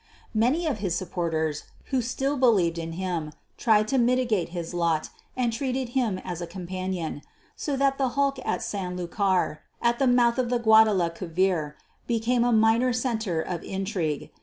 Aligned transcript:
Many 0.33 0.65
of 0.65 0.79
his 0.79 0.95
supporters, 0.95 1.65
who 1.91 2.01
still 2.01 2.35
believed 2.35 2.79
in 2.79 2.93
him, 2.93 3.33
tried 3.55 3.87
to 3.89 3.99
mitigate 3.99 4.49
his 4.49 4.73
lot 4.73 5.11
and 5.37 5.53
treated 5.53 5.89
him 5.89 6.17
as 6.25 6.41
a 6.41 6.47
companion; 6.47 7.21
so 7.55 7.75
that 7.77 7.99
the 7.99 8.09
hulk 8.17 8.39
at 8.43 8.63
San 8.63 8.97
Lucar, 8.97 9.59
at 9.79 9.99
the 9.99 10.07
mouth 10.07 10.39
of 10.39 10.49
the 10.49 10.57
Guadalquiver 10.57 11.77
became 12.07 12.43
a 12.43 12.51
minor 12.51 12.93
centre 12.93 13.43
of 13.43 13.63
intrigue. 13.63 14.31